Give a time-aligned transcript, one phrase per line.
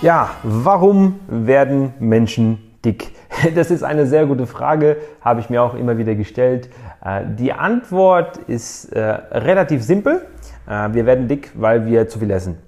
[0.00, 3.12] Ja, warum werden Menschen dick?
[3.56, 6.70] Das ist eine sehr gute Frage, habe ich mir auch immer wieder gestellt.
[7.04, 10.22] Äh, die Antwort ist äh, relativ simpel.
[10.68, 12.58] Äh, wir werden dick, weil wir zu viel essen.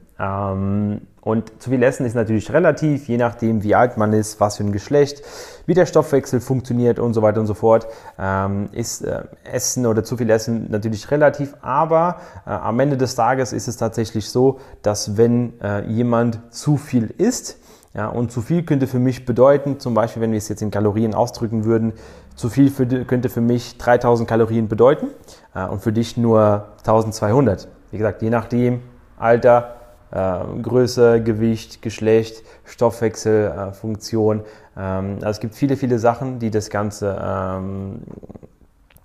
[1.23, 4.65] Und zu viel Essen ist natürlich relativ, je nachdem, wie alt man ist, was für
[4.65, 5.23] ein Geschlecht,
[5.67, 7.87] wie der Stoffwechsel funktioniert und so weiter und so fort,
[8.19, 11.55] ähm, ist äh, Essen oder zu viel Essen natürlich relativ.
[11.61, 16.79] Aber äh, am Ende des Tages ist es tatsächlich so, dass wenn äh, jemand zu
[16.79, 17.59] viel isst,
[17.93, 20.71] ja, und zu viel könnte für mich bedeuten, zum Beispiel, wenn wir es jetzt in
[20.71, 21.93] Kalorien ausdrücken würden,
[22.37, 25.09] zu viel für, könnte für mich 3000 Kalorien bedeuten
[25.55, 27.67] äh, und für dich nur 1200.
[27.91, 28.81] Wie gesagt, je nachdem,
[29.19, 29.80] Alter,
[30.13, 34.41] äh, Größe, Gewicht, Geschlecht, Stoffwechselfunktion.
[34.41, 34.43] Äh,
[34.77, 38.01] ähm, also es gibt viele, viele Sachen, die das Ganze ähm,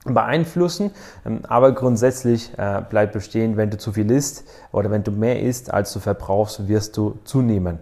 [0.06, 0.92] beeinflussen,
[1.26, 5.42] ähm, aber grundsätzlich äh, bleibt bestehen, wenn du zu viel isst oder wenn du mehr
[5.42, 7.80] isst, als du verbrauchst, wirst du zunehmen.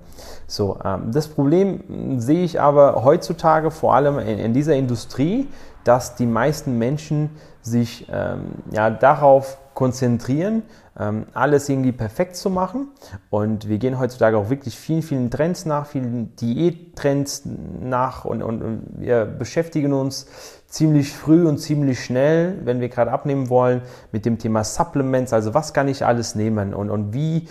[0.47, 5.49] So, ähm, das Problem sehe ich aber heutzutage vor allem in, in dieser Industrie,
[5.83, 7.29] dass die meisten Menschen
[7.61, 10.63] sich ähm, ja, darauf konzentrieren,
[10.99, 12.89] ähm, alles irgendwie perfekt zu machen.
[13.29, 17.43] Und wir gehen heutzutage auch wirklich vielen, vielen Trends nach, vielen Diättrends
[17.81, 20.27] nach und, und, und wir beschäftigen uns
[20.67, 25.33] ziemlich früh und ziemlich schnell, wenn wir gerade abnehmen wollen, mit dem Thema Supplements.
[25.33, 27.47] Also was kann ich alles nehmen und, und wie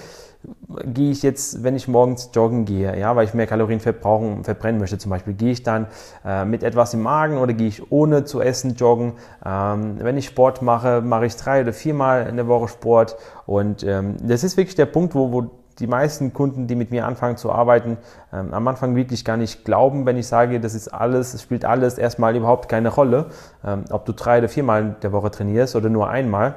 [0.85, 4.81] gehe ich jetzt, wenn ich morgens joggen gehe, ja, weil ich mehr Kalorien verbrauchen, verbrennen
[4.81, 5.87] möchte zum Beispiel, gehe ich dann
[6.25, 9.13] äh, mit etwas im Magen oder gehe ich ohne zu essen joggen?
[9.45, 13.85] Ähm, wenn ich Sport mache, mache ich drei oder viermal in der Woche Sport und
[13.85, 17.37] ähm, das ist wirklich der Punkt, wo, wo die meisten Kunden, die mit mir anfangen
[17.37, 17.99] zu arbeiten,
[18.33, 21.65] ähm, am Anfang wirklich gar nicht glauben, wenn ich sage, das ist alles, es spielt
[21.65, 23.27] alles erstmal überhaupt keine Rolle,
[23.65, 26.57] ähm, ob du drei oder viermal in der Woche trainierst oder nur einmal.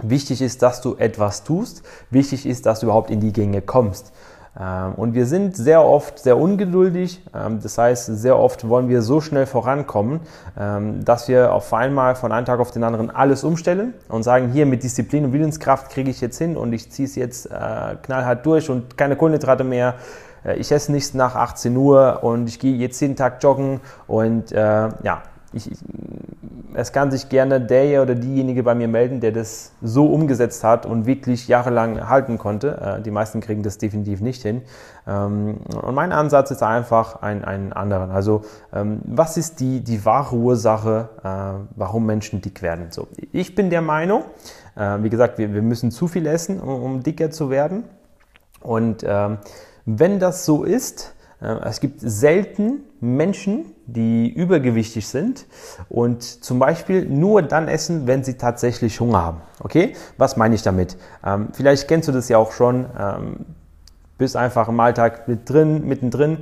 [0.00, 1.82] Wichtig ist, dass du etwas tust.
[2.10, 4.12] Wichtig ist, dass du überhaupt in die Gänge kommst.
[4.58, 7.22] Ähm, und wir sind sehr oft sehr ungeduldig.
[7.34, 10.20] Ähm, das heißt, sehr oft wollen wir so schnell vorankommen,
[10.58, 14.50] ähm, dass wir auf einmal von einem Tag auf den anderen alles umstellen und sagen,
[14.50, 17.96] hier mit Disziplin und Willenskraft kriege ich jetzt hin und ich ziehe es jetzt äh,
[18.02, 19.94] knallhart durch und keine Kohlenhydrate mehr.
[20.44, 24.52] Äh, ich esse nichts nach 18 Uhr und ich gehe jetzt jeden Tag joggen und
[24.52, 25.70] äh, ja, ich,
[26.74, 30.86] es kann sich gerne der oder diejenige bei mir melden, der das so umgesetzt hat
[30.86, 32.98] und wirklich jahrelang halten konnte.
[32.98, 34.62] Äh, die meisten kriegen das definitiv nicht hin.
[35.06, 38.10] Ähm, und mein Ansatz ist einfach ein, ein anderer.
[38.10, 38.42] Also
[38.72, 42.86] ähm, was ist die, die wahre Ursache, äh, warum Menschen dick werden?
[42.90, 44.24] So, ich bin der Meinung,
[44.76, 47.84] äh, wie gesagt, wir, wir müssen zu viel essen, um, um dicker zu werden.
[48.60, 49.38] Und ähm,
[49.84, 55.46] wenn das so ist, es gibt selten Menschen, die übergewichtig sind
[55.88, 59.40] und zum Beispiel nur dann essen, wenn sie tatsächlich Hunger haben.
[59.60, 59.94] Okay?
[60.18, 60.96] Was meine ich damit?
[61.24, 62.86] Ähm, vielleicht kennst du das ja auch schon.
[62.98, 63.36] Ähm,
[64.18, 66.38] bist einfach im Alltag mit drin, mittendrin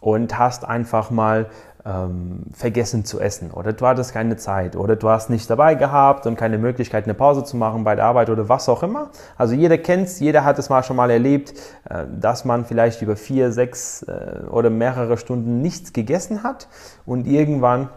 [0.00, 1.48] und hast einfach mal
[1.84, 6.26] ähm, vergessen zu essen oder du hattest keine Zeit oder du hast nicht dabei gehabt
[6.26, 9.10] und keine Möglichkeit, eine Pause zu machen bei der Arbeit oder was auch immer.
[9.36, 11.54] Also jeder kennt es, jeder hat es mal schon mal erlebt,
[11.88, 16.68] äh, dass man vielleicht über vier, sechs äh, oder mehrere Stunden nichts gegessen hat
[17.06, 17.88] und irgendwann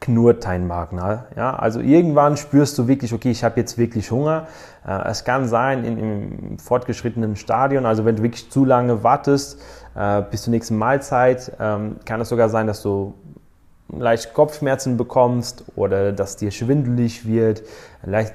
[0.00, 0.98] knurrt dein Magen.
[1.36, 1.56] Ja?
[1.56, 4.46] Also irgendwann spürst du wirklich, okay, ich habe jetzt wirklich Hunger.
[4.86, 9.60] Äh, es kann sein in, im fortgeschrittenen Stadion, also wenn du wirklich zu lange wartest
[9.94, 13.14] äh, bis zur nächsten Mahlzeit, ähm, kann es sogar sein, dass du
[13.98, 17.62] leicht Kopfschmerzen bekommst oder dass dir schwindelig wird,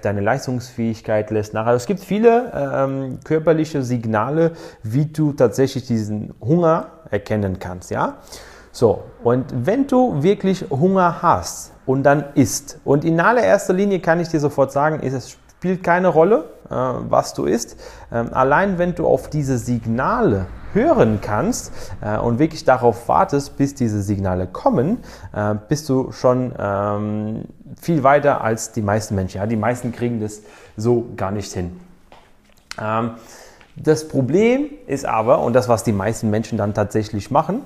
[0.03, 1.65] deine Leistungsfähigkeit lässt nach.
[1.65, 4.51] Also es gibt viele ähm, körperliche Signale,
[4.83, 8.17] wie du tatsächlich diesen Hunger erkennen kannst, ja.
[8.77, 14.19] So, und wenn du wirklich Hunger hast und dann isst, und in allererster Linie kann
[14.19, 17.75] ich dir sofort sagen, es spielt keine Rolle, äh, was du isst.
[18.11, 21.71] Ähm, allein wenn du auf diese Signale hören kannst
[22.01, 24.99] äh, und wirklich darauf wartest, bis diese Signale kommen,
[25.33, 27.45] äh, bist du schon ähm,
[27.81, 29.39] viel weiter als die meisten Menschen.
[29.39, 29.47] Ja?
[29.47, 30.43] Die meisten kriegen das
[30.75, 31.79] so gar nicht hin.
[33.81, 37.61] Das Problem ist aber, und das, was die meisten Menschen dann tatsächlich machen,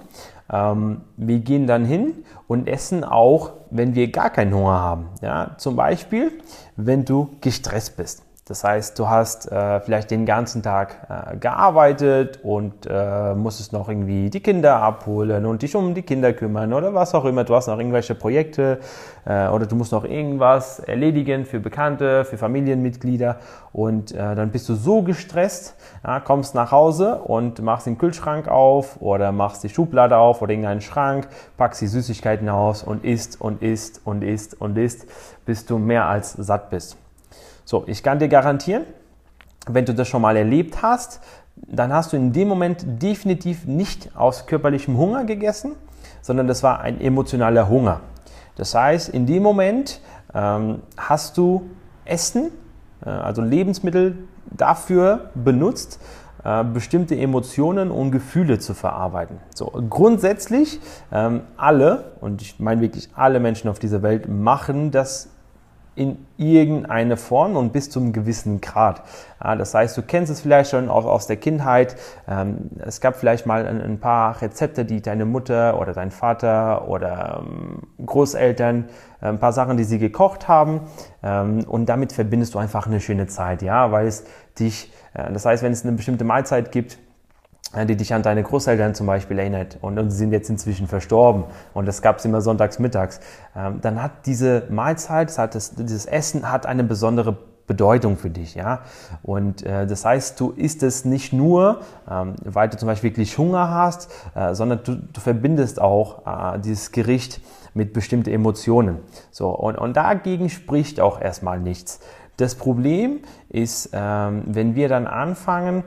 [0.51, 5.09] ähm, wir gehen dann hin und essen auch, wenn wir gar keinen Hunger haben.
[5.21, 5.55] Ja?
[5.57, 6.31] Zum Beispiel,
[6.75, 8.23] wenn du gestresst bist.
[8.51, 13.87] Das heißt, du hast äh, vielleicht den ganzen Tag äh, gearbeitet und äh, musstest noch
[13.87, 17.45] irgendwie die Kinder abholen und dich um die Kinder kümmern oder was auch immer.
[17.45, 18.79] Du hast noch irgendwelche Projekte
[19.23, 23.37] äh, oder du musst noch irgendwas erledigen für Bekannte, für Familienmitglieder
[23.71, 28.49] und äh, dann bist du so gestresst, ja, kommst nach Hause und machst den Kühlschrank
[28.49, 33.39] auf oder machst die Schublade auf oder irgendeinen Schrank, packst die Süßigkeiten aus und isst
[33.39, 35.07] und isst und isst und isst,
[35.45, 36.97] bis du mehr als satt bist.
[37.65, 38.83] So, ich kann dir garantieren,
[39.67, 41.21] wenn du das schon mal erlebt hast,
[41.55, 45.73] dann hast du in dem Moment definitiv nicht aus körperlichem Hunger gegessen,
[46.21, 48.01] sondern das war ein emotionaler Hunger.
[48.55, 50.01] Das heißt, in dem Moment
[50.33, 51.69] ähm, hast du
[52.05, 52.51] Essen,
[53.05, 55.99] äh, also Lebensmittel dafür benutzt,
[56.43, 59.37] äh, bestimmte Emotionen und Gefühle zu verarbeiten.
[59.53, 60.79] So, grundsätzlich
[61.11, 65.29] ähm, alle, und ich meine wirklich alle Menschen auf dieser Welt, machen das
[65.93, 69.03] in irgendeine Form und bis zu einem gewissen Grad.
[69.39, 71.97] Das heißt, du kennst es vielleicht schon auch aus der Kindheit.
[72.29, 76.87] Ähm, es gab vielleicht mal ein, ein, paar Rezepte, die deine Mutter oder dein Vater
[76.87, 78.85] oder ähm, Großeltern,
[79.21, 80.81] äh, ein paar Sachen, die sie gekocht haben.
[81.23, 84.23] Ähm, und damit verbindest du einfach eine schöne Zeit, ja, weil es
[84.57, 86.99] dich, äh, das heißt, wenn es eine bestimmte Mahlzeit gibt,
[87.87, 91.45] die dich an deine Großeltern zum Beispiel erinnert und, und sie sind jetzt inzwischen verstorben
[91.73, 93.19] und das gab es immer sonntags mittags,
[93.55, 97.37] ähm, dann hat diese Mahlzeit, hat das, dieses Essen hat eine besondere
[97.67, 98.81] Bedeutung für dich, ja.
[99.23, 101.79] Und äh, das heißt, du isst es nicht nur,
[102.09, 106.59] ähm, weil du zum Beispiel wirklich Hunger hast, äh, sondern du, du verbindest auch äh,
[106.59, 107.39] dieses Gericht
[107.73, 108.97] mit bestimmten Emotionen.
[109.31, 112.01] So und, und dagegen spricht auch erstmal nichts.
[112.35, 115.83] Das Problem ist, ähm, wenn wir dann anfangen,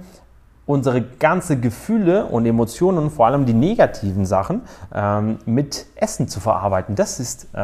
[0.66, 4.62] unsere ganze Gefühle und Emotionen, vor allem die negativen Sachen,
[4.94, 6.94] ähm, mit Essen zu verarbeiten.
[6.94, 7.58] Das ist äh,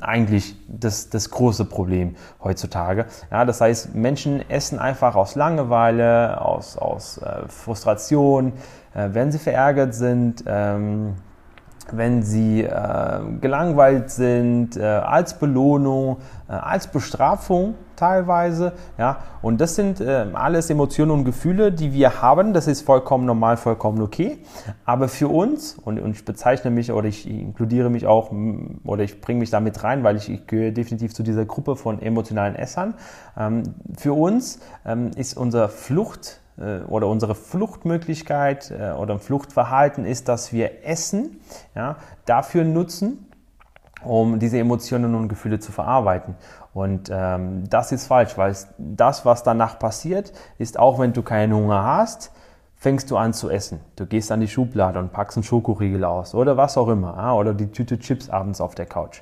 [0.00, 3.06] eigentlich das, das große Problem heutzutage.
[3.30, 8.52] Ja, das heißt, Menschen essen einfach aus Langeweile, aus, aus äh, Frustration,
[8.94, 10.42] äh, wenn sie verärgert sind.
[10.46, 11.14] Ähm,
[11.92, 16.18] wenn sie äh, gelangweilt sind, äh, als Belohnung,
[16.48, 18.72] äh, als Bestrafung teilweise.
[18.98, 19.18] Ja?
[19.42, 22.52] Und das sind äh, alles Emotionen und Gefühle, die wir haben.
[22.52, 24.38] Das ist vollkommen normal, vollkommen okay.
[24.84, 28.32] Aber für uns, und, und ich bezeichne mich oder ich inkludiere mich auch
[28.84, 32.02] oder ich bringe mich damit rein, weil ich, ich gehöre definitiv zu dieser Gruppe von
[32.02, 32.94] emotionalen Essern.
[33.38, 33.62] Ähm,
[33.96, 36.41] für uns ähm, ist unser Flucht,
[36.88, 41.40] oder unsere Fluchtmöglichkeit äh, oder Fluchtverhalten ist, dass wir Essen
[41.74, 43.26] ja, dafür nutzen,
[44.04, 46.36] um diese Emotionen und Gefühle zu verarbeiten.
[46.74, 51.54] Und ähm, das ist falsch, weil das, was danach passiert, ist auch wenn du keinen
[51.54, 52.32] Hunger hast,
[52.82, 53.78] fängst du an zu essen.
[53.94, 57.36] Du gehst an die Schublade und packst einen Schokoriegel aus oder was auch immer.
[57.36, 59.20] Oder die Tüte Chips abends auf der Couch.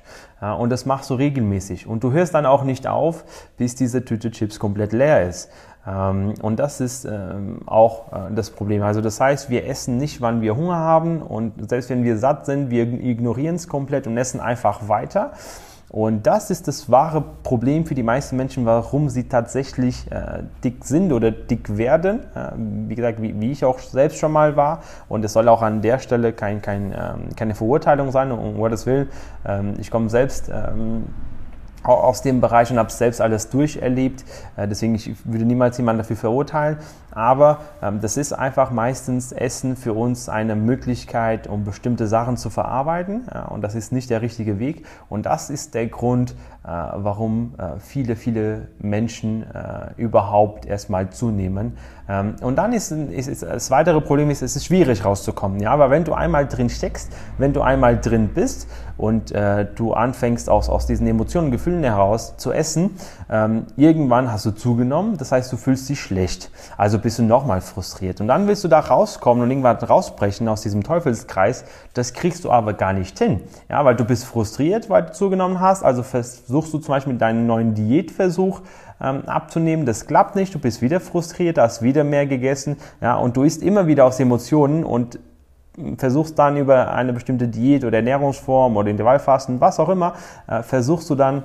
[0.57, 1.85] Und das machst du regelmäßig.
[1.85, 3.23] Und du hörst dann auch nicht auf,
[3.57, 5.51] bis diese Tüte Chips komplett leer ist.
[5.85, 8.81] Ähm, und das ist ähm, auch äh, das Problem.
[8.81, 12.45] Also das heißt, wir essen nicht, wann wir Hunger haben und selbst wenn wir satt
[12.45, 15.33] sind, wir ignorieren es komplett und essen einfach weiter.
[15.91, 20.85] Und das ist das wahre Problem für die meisten Menschen, warum sie tatsächlich äh, dick
[20.85, 22.21] sind oder dick werden.
[22.33, 22.51] Äh,
[22.87, 24.83] wie gesagt, wie, wie, ich auch selbst schon mal war.
[25.09, 28.85] Und es soll auch an der Stelle kein, kein, ähm, keine Verurteilung sein, um Gottes
[28.85, 29.09] Willen.
[29.45, 31.07] Ähm, ich komme selbst ähm,
[31.83, 34.23] aus dem Bereich und habe selbst alles durcherlebt.
[34.55, 36.77] Äh, deswegen ich würde niemals jemanden dafür verurteilen.
[37.11, 42.49] Aber ähm, das ist einfach meistens Essen für uns eine Möglichkeit, um bestimmte Sachen zu
[42.49, 43.27] verarbeiten.
[43.33, 44.85] Ja, und das ist nicht der richtige Weg.
[45.09, 51.77] Und das ist der Grund, äh, warum äh, viele, viele Menschen äh, überhaupt erstmal zunehmen.
[52.07, 55.59] Ähm, und dann ist, ist, ist, das weitere Problem ist, es ist schwierig rauszukommen.
[55.59, 59.93] Ja, aber wenn du einmal drin steckst, wenn du einmal drin bist und äh, du
[59.93, 62.91] anfängst aus, aus diesen Emotionen, Gefühlen heraus zu essen,
[63.29, 65.17] ähm, irgendwann hast du zugenommen.
[65.17, 66.51] Das heißt, du fühlst dich schlecht.
[66.77, 68.21] Also bist du nochmal frustriert.
[68.21, 71.65] Und dann willst du da rauskommen und irgendwann rausbrechen aus diesem Teufelskreis.
[71.93, 73.41] Das kriegst du aber gar nicht hin.
[73.69, 75.83] Ja, weil du bist frustriert, weil du zugenommen hast.
[75.83, 78.61] Also versuchst du zum Beispiel deinen neuen Diätversuch
[79.01, 83.35] ähm, abzunehmen, das klappt nicht, du bist wieder frustriert, hast wieder mehr gegessen, ja, und
[83.35, 85.19] du isst immer wieder aus Emotionen und
[85.97, 90.13] versuchst dann über eine bestimmte Diät oder Ernährungsform oder Intervallfasten, was auch immer,
[90.47, 91.43] äh, versuchst du dann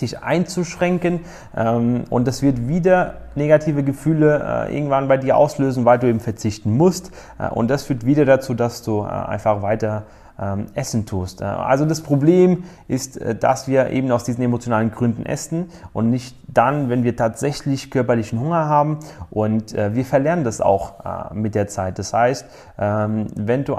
[0.00, 1.20] dich einzuschränken
[1.56, 6.20] ähm, und das wird wieder negative Gefühle äh, irgendwann bei dir auslösen, weil du eben
[6.20, 10.04] verzichten musst äh, und das führt wieder dazu, dass du äh, einfach weiter
[10.40, 11.40] ähm, essen tust.
[11.40, 16.10] Äh, also das Problem ist, äh, dass wir eben aus diesen emotionalen Gründen essen und
[16.10, 18.98] nicht dann, wenn wir tatsächlich körperlichen Hunger haben
[19.30, 20.94] und äh, wir verlernen das auch
[21.32, 21.98] mit der Zeit.
[21.98, 22.46] Das heißt,
[22.78, 23.76] ähm, wenn du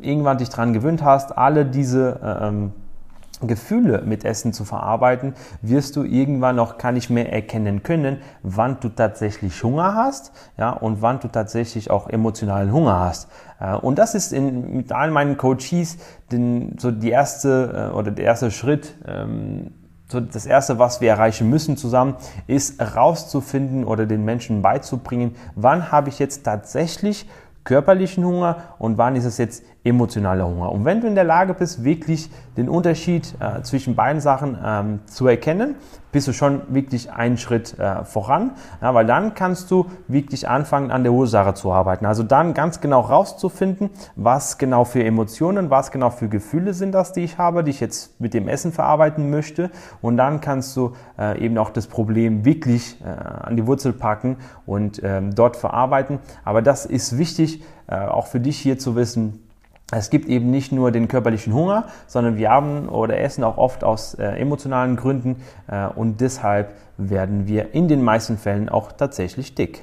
[0.00, 2.72] irgendwann dich daran gewöhnt hast, alle diese ähm,
[3.40, 8.78] Gefühle mit Essen zu verarbeiten, wirst du irgendwann noch gar nicht mehr erkennen können, wann
[8.80, 13.28] du tatsächlich Hunger hast, ja, und wann du tatsächlich auch emotionalen Hunger hast.
[13.60, 15.98] Äh, und das ist in, mit all meinen Coaches
[16.30, 19.72] den, so die erste äh, oder der erste Schritt, ähm,
[20.08, 25.90] so das erste, was wir erreichen müssen zusammen, ist herauszufinden oder den Menschen beizubringen, wann
[25.90, 27.28] habe ich jetzt tatsächlich
[27.64, 30.70] körperlichen Hunger und wann ist es jetzt emotionaler Hunger.
[30.70, 35.00] Und wenn du in der Lage bist, wirklich den Unterschied äh, zwischen beiden Sachen ähm,
[35.06, 35.76] zu erkennen,
[36.14, 40.92] bist du schon wirklich einen Schritt äh, voran, ja, weil dann kannst du wirklich anfangen,
[40.92, 42.06] an der Ursache zu arbeiten.
[42.06, 47.12] Also dann ganz genau rauszufinden, was genau für Emotionen, was genau für Gefühle sind das,
[47.12, 49.72] die ich habe, die ich jetzt mit dem Essen verarbeiten möchte.
[50.02, 54.36] Und dann kannst du äh, eben auch das Problem wirklich äh, an die Wurzel packen
[54.66, 56.20] und ähm, dort verarbeiten.
[56.44, 59.43] Aber das ist wichtig, äh, auch für dich hier zu wissen,
[59.98, 63.84] es gibt eben nicht nur den körperlichen Hunger, sondern wir haben oder essen auch oft
[63.84, 65.36] aus äh, emotionalen Gründen
[65.68, 69.82] äh, und deshalb werden wir in den meisten Fällen auch tatsächlich dick.